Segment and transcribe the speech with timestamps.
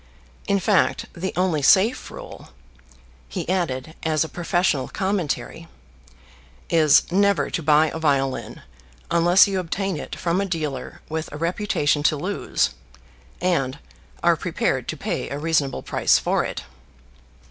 [0.47, 2.49] In fact the only safe rule,"
[3.29, 5.67] he added as a professional commentary,
[6.71, 8.63] "is never to buy a violin
[9.11, 12.71] unless you obtain it from a dealer with a reputation to lose,
[13.39, 13.77] and
[14.23, 16.63] are prepared to pay a reasonable price for it."